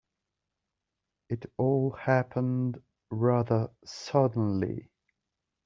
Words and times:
It 1.29 1.45
all 1.59 1.91
happened 1.91 2.81
rather 3.11 3.69
suddenly. 3.85 4.89